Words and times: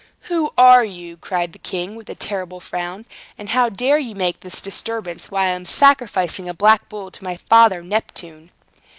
"Who 0.21 0.49
are 0.57 0.83
you?" 0.83 1.15
cried 1.15 1.53
the 1.53 1.59
king, 1.59 1.95
with 1.95 2.09
a 2.09 2.15
terrible 2.15 2.59
frown. 2.59 3.05
"And 3.37 3.49
how 3.49 3.69
dare 3.69 3.99
you 3.99 4.15
make 4.15 4.39
this 4.39 4.59
disturbance, 4.59 5.29
while 5.29 5.45
I 5.45 5.49
am 5.49 5.63
sacrificing 5.63 6.49
a 6.49 6.55
black 6.55 6.89
bull 6.89 7.11
to 7.11 7.23
my 7.23 7.35
father 7.37 7.83
Neptune?" 7.83 8.49